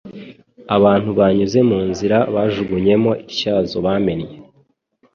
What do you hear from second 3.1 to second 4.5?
ityazo bamennye,